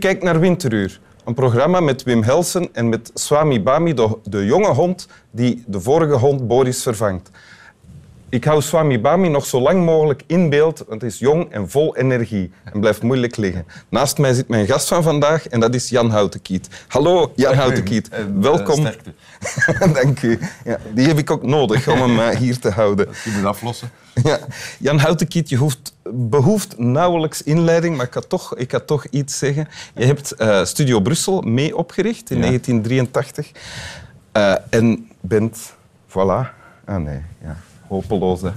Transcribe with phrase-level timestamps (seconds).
[0.00, 1.00] Kijkt naar Winteruur.
[1.24, 5.80] Een programma met Wim Helsen en met Swami Bami, de, de jonge hond die de
[5.80, 7.30] vorige hond Boris vervangt.
[8.28, 11.70] Ik hou Swami Bami nog zo lang mogelijk in beeld, want hij is jong en
[11.70, 13.66] vol energie en blijft moeilijk liggen.
[13.88, 16.68] Naast mij zit mijn gast van vandaag en dat is Jan Houtenkiet.
[16.88, 18.08] Hallo, Jan Houtenkiet.
[18.40, 18.84] Welkom.
[20.02, 20.38] Dank u.
[20.64, 23.08] Ja, die heb ik ook nodig om hem eh, hier te houden.
[23.24, 23.90] Je moet aflossen.
[24.22, 24.38] Ja.
[24.78, 29.38] Jan Houtenkiet, je hoeft, behoeft nauwelijks inleiding, maar ik ga toch, ik ga toch iets
[29.38, 29.68] zeggen.
[29.94, 32.46] Je hebt eh, Studio Brussel mee opgericht in Ja.
[32.46, 33.50] 1983
[34.32, 35.72] eh, en bent...
[36.08, 36.58] Voilà.
[36.84, 37.56] Ah nee, ja.
[37.88, 38.50] hopeloos hè.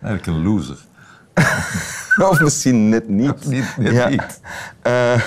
[0.00, 0.78] Eigenlijk een loser.
[2.30, 3.46] Of misschien net niet.
[3.46, 4.08] Niet, net ja.
[4.08, 4.40] niet.
[4.82, 5.22] Eh,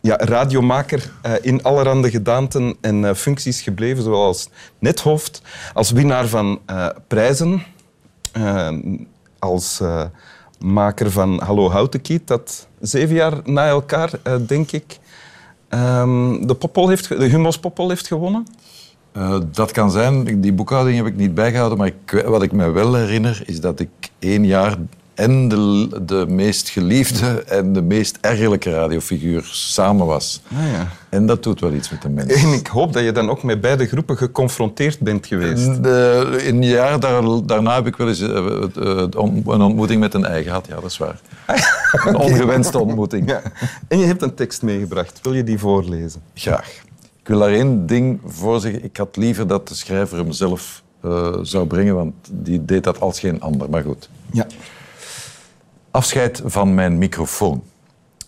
[0.00, 5.42] ja, radiomaker eh, in allerhande gedaanten en functies gebleven, zoals nethoofd,
[5.72, 6.60] als winnaar van
[7.06, 7.62] prijzen,
[9.38, 10.04] als eh,
[10.58, 14.98] maker van Hallo Houtenkiet, dat zeven jaar na elkaar, eh, denk ik,
[15.68, 18.46] ehm, de, Poppel heeft, de Hummels Poppel heeft gewonnen.
[19.12, 20.40] Eh, dat kan zijn.
[20.40, 21.78] Die boekhouding heb ik niet bijgehouden.
[21.78, 24.76] Maar ik, wat ik me wel herinner, is dat ik één jaar
[25.18, 30.42] en de, de meest geliefde en de meest ergerlijke radiofiguur samen was.
[30.52, 30.88] Ah, ja.
[31.08, 32.32] En dat doet wel iets met de mens.
[32.32, 35.82] En ik hoop dat je dan ook met beide groepen geconfronteerd bent geweest.
[35.82, 40.14] De, in een jaar daar, daarna heb ik wel eens eh, eh, een ontmoeting met
[40.14, 40.66] een ei gehad.
[40.66, 41.20] Ja, dat is waar.
[41.92, 43.28] Een ongewenste ontmoeting.
[43.28, 43.42] Ja.
[43.88, 45.20] En je hebt een tekst meegebracht.
[45.22, 46.22] Wil je die voorlezen?
[46.34, 46.68] Graag.
[47.20, 48.84] Ik wil daar één ding voor zeggen.
[48.84, 53.00] Ik had liever dat de schrijver hem zelf eh, zou brengen, want die deed dat
[53.00, 53.70] als geen ander.
[53.70, 54.08] Maar goed.
[54.32, 54.46] Ja.
[55.98, 57.62] Afscheid van mijn microfoon.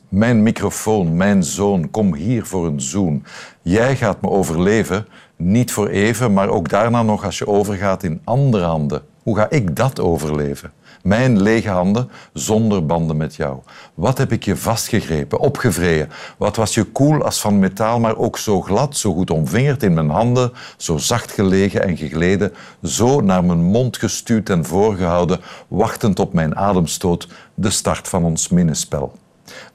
[0.08, 3.24] Mijn microfoon, mijn zoon, kom hier voor een zoen.
[3.62, 5.06] Jij gaat me overleven,
[5.36, 9.02] niet voor even, maar ook daarna nog als je overgaat in andere handen.
[9.22, 10.72] Hoe ga ik dat overleven?
[11.02, 13.58] Mijn lege handen zonder banden met jou.
[13.94, 16.08] Wat heb ik je vastgegrepen, opgevreden?
[16.38, 19.94] Wat was je koel als van metaal, maar ook zo glad, zo goed omvingerd in
[19.94, 22.52] mijn handen, zo zacht gelegen en gegleden,
[22.83, 28.48] zo naar mijn mond gestuurd en voorgehouden, wachtend op mijn ademstoot, de start van ons
[28.48, 29.18] minnespel.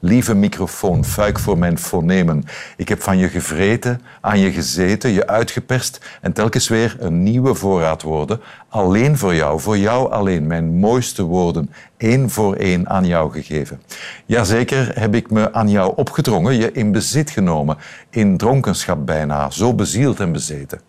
[0.00, 2.44] Lieve microfoon, fuik voor mijn fonemen.
[2.76, 7.54] Ik heb van je gevreten, aan je gezeten, je uitgeperst en telkens weer een nieuwe
[7.54, 8.40] voorraad woorden.
[8.68, 13.80] Alleen voor jou, voor jou alleen, mijn mooiste woorden, één voor één aan jou gegeven.
[14.26, 17.76] Jazeker heb ik me aan jou opgedrongen, je in bezit genomen,
[18.10, 20.80] in dronkenschap bijna, zo bezield en bezeten.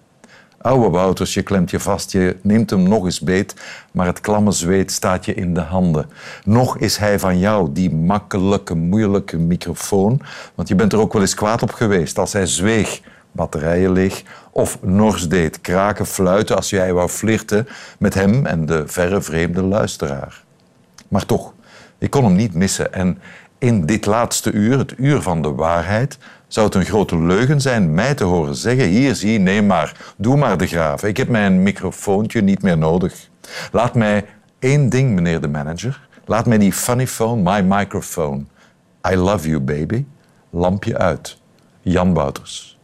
[0.61, 3.55] Oude Wouters, je klemt je vast, je neemt hem nog eens beet,
[3.91, 6.09] maar het klamme zweet staat je in de handen.
[6.43, 10.21] Nog is hij van jou, die makkelijke, moeilijke microfoon,
[10.55, 13.01] want je bent er ook wel eens kwaad op geweest als hij zweeg,
[13.31, 17.67] batterijen leeg, of nors deed, kraken, fluiten als jij wou flirten
[17.99, 20.43] met hem en de verre vreemde luisteraar.
[21.07, 21.53] Maar toch,
[21.97, 22.93] ik kon hem niet missen.
[22.93, 23.19] En
[23.57, 27.93] in dit laatste uur, het uur van de waarheid, zou het een grote leugen zijn
[27.93, 31.09] mij te horen zeggen: Hier, zie, neem maar, doe maar de graven.
[31.09, 33.29] Ik heb mijn microfoontje niet meer nodig.
[33.71, 34.25] Laat mij
[34.59, 36.07] één ding, meneer de manager.
[36.25, 38.45] Laat mij die funny phone, my microphone.
[39.11, 40.05] I love you, baby.
[40.49, 41.37] Lampje uit.
[41.81, 42.77] Jan Wouters.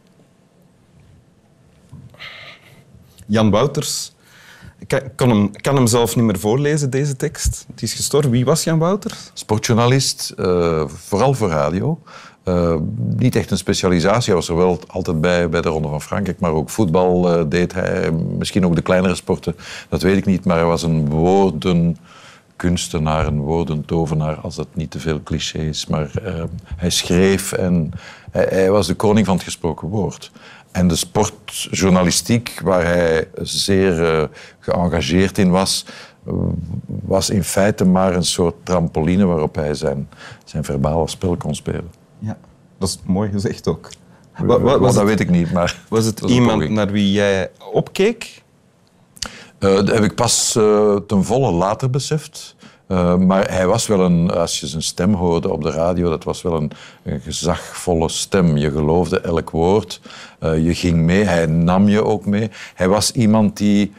[3.26, 4.13] Jan Wouters.
[5.16, 7.64] Kan, hem, kan hem zelf niet meer voorlezen, deze tekst.
[7.70, 8.30] Het is gestorven.
[8.30, 9.30] Wie was Jan Wouters?
[9.32, 12.00] Sportjournalist, eh, vooral voor radio.
[12.42, 12.76] Eh,
[13.16, 16.40] niet echt een specialisatie, hij was er wel altijd bij bij de Ronde van Frankrijk,
[16.40, 18.12] maar ook voetbal eh, deed hij.
[18.12, 19.56] Misschien ook de kleinere sporten,
[19.88, 20.44] dat weet ik niet.
[20.44, 25.86] Maar hij was een woordenkunstenaar, een woordentovenaar, als dat niet te veel cliché is.
[25.86, 26.10] Maar
[26.76, 27.90] hij schreef en
[28.30, 30.30] hij, hij was de koning van het gesproken woord.
[30.74, 35.86] En de sportjournalistiek, waar hij zeer eh, geëngageerd in was,
[36.26, 36.32] eh,
[36.86, 40.08] was in feite maar een soort trampoline waarop hij zijn,
[40.44, 41.90] zijn verbale spel kon spelen.
[42.18, 42.36] Ja.
[42.78, 43.88] Dat is mooi gezegd ook.
[44.38, 45.78] Wa- Wa- wa- was, dat het, weet ik niet, maar...
[45.88, 48.42] was het iemand naar wie jij opkeek?
[49.58, 52.56] Eh, dat heb ik pas eh, ten volle later beseft.
[52.86, 56.24] Eh, maar hij was wel een, als je zijn stem hoorde op de radio, dat
[56.24, 56.72] was wel een,
[57.22, 58.56] gezagvolle stem.
[58.56, 60.00] Je geloofde elk woord,
[60.38, 62.50] Eh, je ging mee, hij nam je ook mee.
[62.74, 63.92] Hij was iemand die,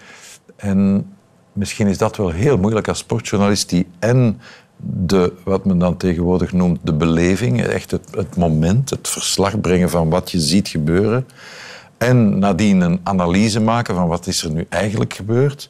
[0.55, 1.09] en
[1.53, 4.39] misschien is dat wel heel moeilijk als sportjournalist, die en
[4.77, 9.89] de, wat men dan tegenwoordig noemt, de beleving, echt het, het moment, het verslag brengen
[9.89, 11.27] van wat je ziet gebeuren.
[11.97, 15.69] En nadien een analyse maken van wat is er nu eigenlijk gebeurd.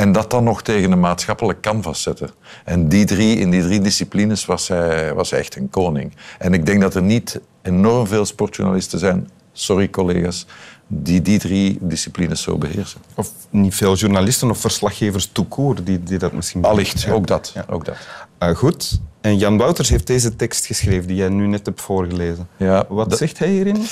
[0.00, 2.30] En dat dan nog tegen een maatschappelijk canvas zetten.
[2.64, 6.12] En die drie, in die drie disciplines was hij, was hij echt een koning.
[6.38, 10.46] En ik denk dat er niet enorm veel sportjournalisten zijn sorry collega's,
[10.86, 13.00] die die drie disciplines zo beheersen.
[13.14, 16.64] Of niet veel journalisten of verslaggevers toekoor die, die dat misschien...
[16.64, 17.12] Allicht, Ja.
[17.12, 17.50] ook dat.
[17.54, 17.64] Ja.
[17.68, 17.96] Ook dat.
[18.38, 19.00] Ah, goed.
[19.20, 22.48] En Jan Wouters heeft deze tekst geschreven die jij nu net hebt voorgelezen.
[22.56, 23.86] Ja, Wat zegt hij hierin?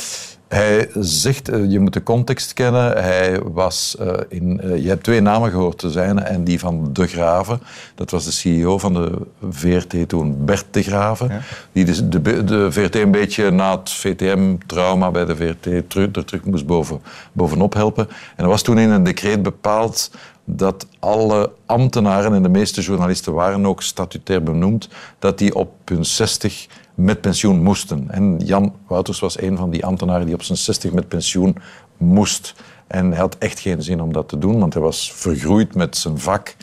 [0.49, 3.03] Hij zegt, eh, je moet de context kennen.
[3.03, 6.93] Hij was eh, in, eh, je hebt twee namen gehoord te zijn en die van
[6.93, 7.61] De Graven.
[7.95, 9.13] Dat was de CEO van de
[9.51, 11.29] VRT toen, Bert De Graven.
[11.29, 11.41] Ja.
[11.73, 16.25] Die de, de, de VRT een beetje na het VTM-trauma bij de VRT terug, er
[16.25, 17.01] terug moest boven,
[17.33, 18.09] bovenop helpen.
[18.37, 20.11] En er was toen in een decreet bepaald
[20.51, 26.05] dat alle ambtenaren en de meeste journalisten waren ook statutair benoemd, dat die op hun
[26.05, 28.07] 60 met pensioen moesten.
[28.11, 31.57] En Jan Wouters was een van die ambtenaren die op zijn 60 met pensioen
[31.97, 32.55] moest.
[32.87, 35.97] En hij had echt geen zin om dat te doen, want hij was vergroeid met
[35.97, 36.57] zijn vak.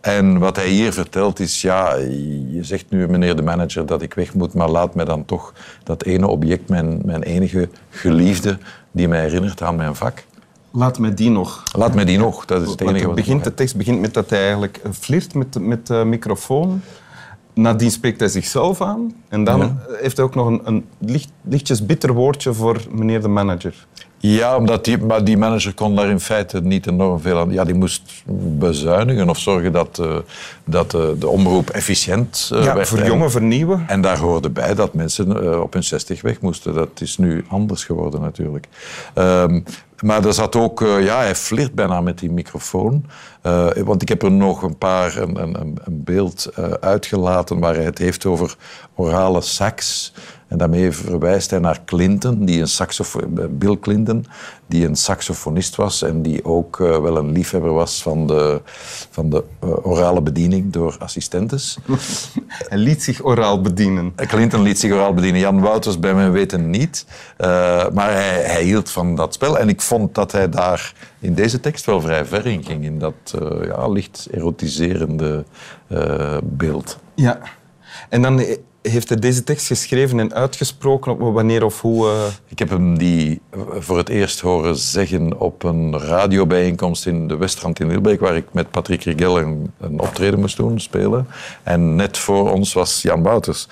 [0.00, 4.14] En wat hij hier vertelt is, ja, je zegt nu, meneer de manager, dat ik
[4.14, 5.52] weg moet, maar laat mij dan toch
[5.84, 8.58] dat ene object, mijn, mijn enige geliefde,
[8.90, 10.24] die mij herinnert aan mijn vak.
[10.76, 11.62] Laat mij die nog.
[11.76, 14.14] Laat mij die nog, dat is het enige wat ik begint, de tekst begint met
[14.14, 16.80] dat hij eigenlijk flirt met, de- met de microfoon.
[17.54, 19.14] Nadien spreekt hij zichzelf aan.
[19.28, 19.76] En dan Ja.
[20.00, 23.86] heeft hij ook nog een, een licht, lichtjes bitter woordje voor meneer de manager.
[24.18, 27.50] Ja, omdat die, maar die manager kon daar in feite niet enorm veel aan.
[27.52, 28.02] Ja, die moest
[28.58, 30.16] bezuinigen of zorgen dat, eh,
[30.64, 32.88] dat eh, de omroep efficiënt eh, ja, werd.
[32.88, 33.84] voor En- jongen vernieuwen.
[33.88, 36.74] En daar hoorde bij dat mensen eh, op hun 60 weg moesten.
[36.74, 38.66] Dat is nu anders geworden natuurlijk.
[40.00, 43.04] Maar er zat ook, eh, ja, hij flirt bijna met die microfoon.
[43.42, 47.74] Eh, want ik heb er nog een paar, een, een, een- beeld eh, uitgelaten waar
[47.74, 48.56] hij het heeft over
[48.94, 50.12] orale sax.
[50.48, 54.26] En daarmee verwijst hij naar Clinton, die een Bill Clinton,
[54.66, 58.60] die een saxofonist was en die ook wel een liefhebber was van de,
[59.10, 59.44] van de
[59.82, 61.78] orale bediening door assistentes.
[62.68, 64.14] Hij liet zich oraal bedienen.
[64.14, 65.40] Clinton liet zich oraal bedienen.
[65.40, 67.06] Jan Wouters bij mijn weten niet.
[67.92, 69.58] Maar hij, hij hield van dat spel.
[69.58, 72.84] En ik vond dat hij daar in deze tekst wel vrij ver in ging.
[72.84, 75.44] In dat eh, ja, licht erotiserende
[75.88, 76.98] eh, beeld.
[77.14, 77.38] Ja.
[78.08, 78.44] En dan
[78.82, 82.08] heeft hij deze tekst geschreven en uitgesproken op wanneer of hoe...
[82.08, 82.14] eh,
[82.48, 83.40] Ik heb hem die
[83.78, 88.46] voor het eerst horen zeggen op een radiobijeenkomst in de Westrand in Wilbeek, waar ik
[88.52, 91.26] met Patrick Rigel een, een optreden moest doen, spelen.
[91.62, 93.68] En net voor ons was Jan Wouters.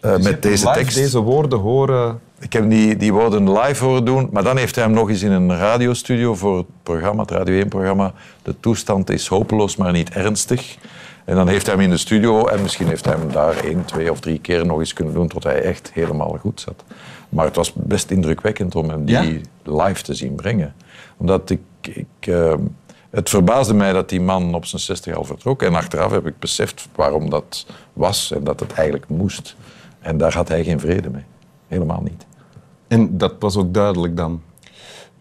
[0.00, 0.96] eh, dus met deze tekst.
[0.96, 2.20] deze woorden horen...
[2.42, 5.22] Ik heb die, die woorden live horen doen, maar dan heeft hij hem nog eens
[5.22, 8.12] in een radiostudio voor het programma, het Radio 1-programma.
[8.42, 10.76] De toestand is hopeloos, maar niet ernstig.
[11.24, 13.84] En dan heeft hij hem in de studio en misschien heeft hij hem daar één,
[13.84, 16.84] twee of drie keer nog eens kunnen doen tot hij echt helemaal goed zat.
[17.28, 20.74] Maar het was best indrukwekkend om hem die live te zien brengen.
[21.16, 21.60] Omdat ik...
[21.80, 22.54] ik eh,
[23.10, 25.62] het verbaasde mij dat die man op zijn 60 al vertrok.
[25.62, 29.56] En achteraf heb ik beseft waarom dat was en dat het eigenlijk moest.
[30.00, 31.24] En daar had hij geen vrede mee.
[31.68, 32.26] Helemaal niet.
[32.92, 34.42] En dat was ook duidelijk dan.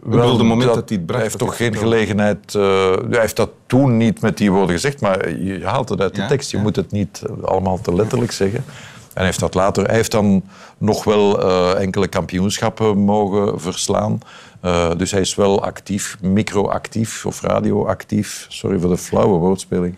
[0.03, 1.21] Wel, de moment dat, hij het bracht...
[1.21, 1.95] Hij heeft toch geen het vertelde.
[1.95, 2.56] gelegenheid...
[2.56, 6.15] eh, hij heeft dat toen niet met die woorden gezegd, maar je haalt het uit
[6.15, 6.51] de Ja, tekst.
[6.51, 6.63] Je ja.
[6.63, 8.63] moet het niet eh, allemaal te letterlijk zeggen.
[8.97, 9.85] En hij heeft dat later...
[9.85, 10.44] Hij heeft dan
[10.77, 14.19] nog wel eh, enkele kampioenschappen mogen verslaan.
[14.97, 18.45] Dus hij is wel actief, microactief of radioactief.
[18.50, 19.95] Sorry voor de flauwe woordspeling.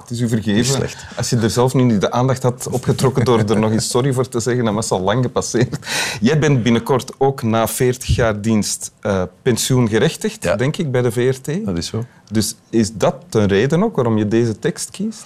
[0.00, 0.88] Het is u vergeven.
[1.16, 4.12] Als je er zelf nu niet de aandacht had opgetrokken door er nog eens sorry
[4.12, 5.78] voor te zeggen, dan was het al lang gepasseerd.
[6.20, 10.56] Jij bent binnenkort ook na 40 jaar dienst eh, pensioengerechtigd, Ja.
[10.56, 11.64] denk ik, bij de VRT.
[11.64, 12.04] Dat is zo.
[12.30, 15.24] Dus is dat een reden ook waarom je deze tekst kiest?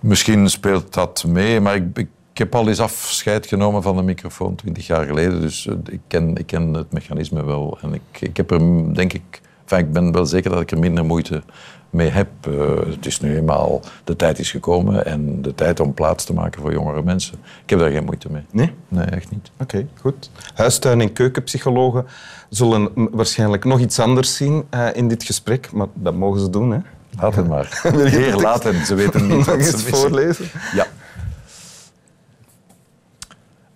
[0.00, 4.02] Misschien speelt dat mee, maar ik, ik, ik heb al eens afscheid genomen van de
[4.02, 5.40] microfoon twintig jaar geleden.
[5.40, 7.78] Dus eh, ik ken, ik ken het mechanisme wel.
[7.82, 10.78] En ik, ik heb er, denk ik, enfin, ik ben wel zeker dat ik er
[10.78, 11.42] minder moeite
[11.90, 12.28] mee heb.
[12.40, 16.32] Eh, het is nu eenmaal, de tijd is gekomen en de tijd om plaats te
[16.32, 17.38] maken voor jongere mensen.
[17.62, 18.42] Ik heb daar geen moeite mee.
[18.50, 18.72] Nee?
[18.88, 19.50] Nee, echt niet.
[19.60, 20.30] Oké, goed.
[20.54, 22.06] Huistuin- en keukenpsychologen
[22.48, 26.70] zullen waarschijnlijk nog iets anders zien eh, in dit gesprek, maar dat mogen ze doen.
[26.70, 26.78] Hè?
[27.20, 27.80] Laat het maar.
[28.10, 28.86] Heer, laat hen.
[28.86, 30.46] Ze weten niet wat ze voorlezen?
[30.74, 30.86] Ja.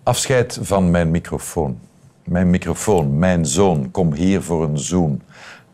[0.03, 1.79] Afscheid van mijn microfoon.
[2.25, 5.23] Mijn microfoon, mijn zoon, kom hier voor een zoen.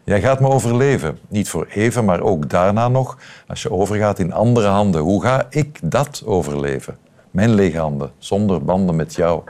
[0.09, 1.19] Jij gaat me overleven.
[1.29, 3.19] Niet voor even, maar ook daarna nog.
[3.47, 6.99] Als je overgaat in andere handen, hoe ga ik dat overleven?
[7.31, 9.43] Mijn lege handen, zonder banden met jou.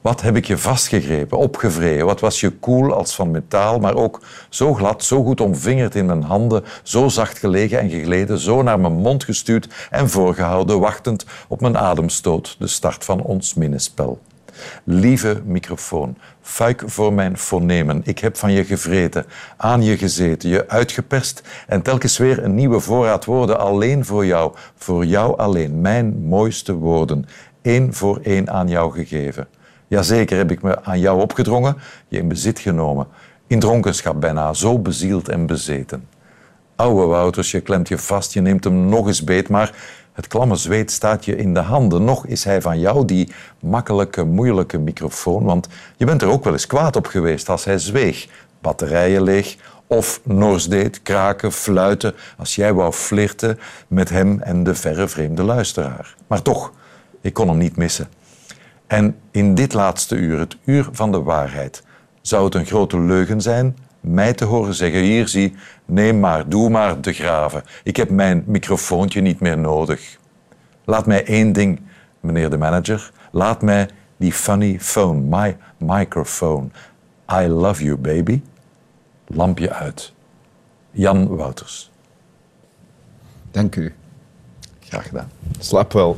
[0.00, 2.06] Wat heb ik je vastgegrepen, opgevreden?
[2.06, 6.06] Wat was je koel als van metaal, maar ook zo glad, zo goed omvingerd in
[6.06, 11.26] mijn handen, zo zacht gelegen en gegleden, zo naar mijn mond gestuurd en voorgehouden, wachtend
[11.48, 14.20] op mijn ademstoot, de start van ons minnespel.
[14.84, 18.00] Lieve microfoon, fuik voor mijn fonemen.
[18.04, 22.80] Ik heb van je gevreten, aan je gezeten, je uitgeperst en telkens weer een nieuwe
[22.80, 27.26] voorraad woorden alleen voor jou, voor jou alleen, mijn mooiste woorden,
[27.62, 29.48] één voor één aan jou gegeven.
[29.88, 31.76] Jazeker heb ik me aan jou opgedrongen,
[32.08, 33.06] je in bezit genomen.
[33.46, 36.08] In dronkenschap bijna, zo bezield en bezeten.
[36.82, 39.74] Oude Wouters, je klemt je vast, je neemt hem nog eens beet, maar
[40.12, 42.04] het klamme zweet staat je in de handen.
[42.04, 46.52] Nog is hij van jou die makkelijke, moeilijke microfoon, want je bent er ook wel
[46.52, 48.28] eens kwaad op geweest als hij zweeg.
[48.60, 53.58] Batterijen leeg, of nors deed, kraken, fluiten, als jij wou flirten
[53.88, 56.14] met hem en de verre vreemde luisteraar.
[56.26, 56.72] Maar toch,
[57.20, 58.08] ik kon hem niet missen.
[58.86, 61.82] En in dit laatste uur, het uur van de waarheid,
[62.20, 65.54] zou het een grote leugen zijn mij te horen zeggen: Hier zie,
[65.84, 67.62] neem maar, doe maar de graven.
[67.84, 70.18] Ik heb mijn microfoontje niet meer nodig.
[70.84, 71.80] Laat mij één ding,
[72.20, 73.12] meneer de manager.
[73.30, 76.68] Laat mij die funny phone, my microphone.
[77.32, 78.42] I love you, baby.
[79.26, 80.12] Lampje uit.
[80.90, 81.90] Jan Wouters.
[83.50, 83.94] Dank u.
[84.80, 85.30] Graag gedaan.
[85.58, 86.16] Slaap wel.